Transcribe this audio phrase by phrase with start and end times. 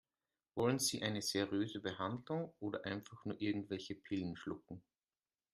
[0.55, 4.81] Wollen Sie eine seriöse Behandlung oder einfach nur irgendwelche Pillen schlucken?